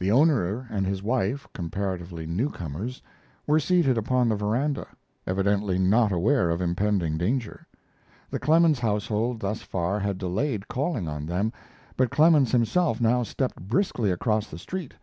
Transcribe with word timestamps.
The 0.00 0.10
owner 0.10 0.66
and 0.68 0.84
his 0.84 1.00
wife, 1.00 1.46
comparatively 1.54 2.26
newcomers, 2.26 3.00
were 3.46 3.60
seated 3.60 3.96
upon 3.96 4.28
the 4.28 4.34
veranda, 4.34 4.84
evidently 5.28 5.78
not 5.78 6.10
aware 6.10 6.50
of 6.50 6.60
impending 6.60 7.16
danger. 7.16 7.68
The 8.30 8.40
Clemens 8.40 8.80
household 8.80 9.38
thus 9.38 9.62
far 9.62 10.00
had 10.00 10.18
delayed 10.18 10.66
calling 10.66 11.06
on 11.06 11.24
them, 11.24 11.52
but 11.96 12.10
Clemens 12.10 12.50
himself 12.50 13.00
now 13.00 13.22
stepped 13.22 13.60
briskly 13.60 14.10
across 14.10 14.48
the 14.48 14.58
street. 14.58 14.94